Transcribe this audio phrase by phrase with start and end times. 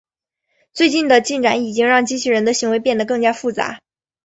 [0.73, 3.79] 最近的进展已经让机器人的行为变成更加复杂。